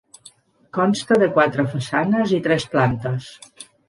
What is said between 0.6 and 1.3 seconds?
Consta de